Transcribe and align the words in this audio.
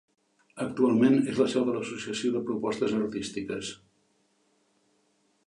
Actualment 0.63 1.17
és 1.33 1.41
la 1.41 1.47
seu 1.55 1.67
de 1.67 1.75
l'Associació 1.75 2.33
de 2.37 2.41
Propostes 2.49 2.97
Artístiques. 3.01 3.71